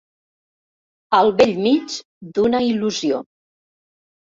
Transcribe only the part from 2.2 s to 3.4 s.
d'una il·lusió.